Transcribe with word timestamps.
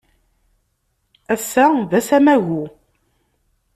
Ass-a 1.33 1.65
d 1.89 1.91
ass 1.99 2.09
amagu. 2.17 2.63